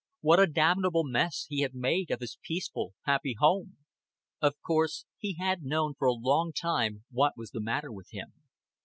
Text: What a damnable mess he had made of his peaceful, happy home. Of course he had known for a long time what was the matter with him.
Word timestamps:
What 0.21 0.39
a 0.39 0.47
damnable 0.47 1.03
mess 1.03 1.45
he 1.47 1.61
had 1.61 1.75
made 1.75 2.09
of 2.09 2.21
his 2.21 2.39
peaceful, 2.41 2.95
happy 3.03 3.35
home. 3.37 3.77
Of 4.41 4.59
course 4.65 5.05
he 5.19 5.35
had 5.35 5.61
known 5.61 5.93
for 5.93 6.07
a 6.07 6.11
long 6.13 6.53
time 6.53 7.03
what 7.11 7.37
was 7.37 7.51
the 7.51 7.61
matter 7.61 7.91
with 7.91 8.09
him. 8.09 8.33